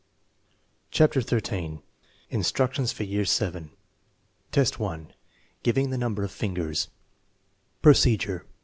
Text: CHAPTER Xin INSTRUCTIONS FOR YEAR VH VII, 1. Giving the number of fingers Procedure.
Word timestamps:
CHAPTER 0.89 1.21
Xin 1.21 1.83
INSTRUCTIONS 2.31 2.91
FOR 2.91 3.03
YEAR 3.03 3.21
VH 3.23 3.69
VII, 4.57 4.73
1. 4.77 5.13
Giving 5.61 5.91
the 5.91 5.97
number 5.99 6.23
of 6.23 6.31
fingers 6.31 6.89
Procedure. 7.83 8.47